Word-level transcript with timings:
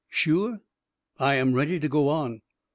"Sure?" 0.09 0.53
44 1.19 1.25
1 1.27 1.35
am 1.35 1.53
ready 1.53 1.79
to 1.79 1.87
go 1.87 2.09
on." 2.09 2.41